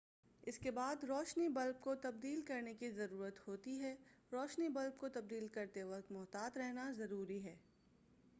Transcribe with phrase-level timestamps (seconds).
[0.43, 3.95] اس کے بعد روشنی بلب کو تبدیل کرنے کی ضرورت ہوتی ہے
[4.31, 7.55] روشنی بلب کو تبدیل کرتے وقت محتاط رہنا ضروری ہے